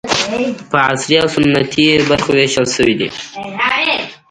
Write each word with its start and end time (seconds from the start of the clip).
په 0.71 0.77
عصري 0.87 1.15
او 1.23 1.27
سنتي 1.35 1.87
برخو 2.09 2.31
وېشل 2.35 2.65
شوي 2.75 2.95
دي. 2.99 3.09